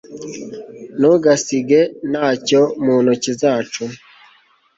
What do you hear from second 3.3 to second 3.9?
zacu